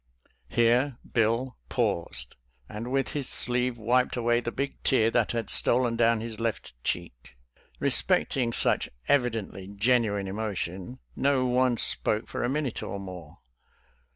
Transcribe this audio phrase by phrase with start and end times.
[0.47, 2.35] Here Bill paused,
[2.67, 6.73] and with his sleeve wiped away the big tear that had stolen down his left
[6.83, 7.37] cheek.
[7.79, 13.37] Eespecting such evidently genuine emo tion, no one spoke for a minute or more.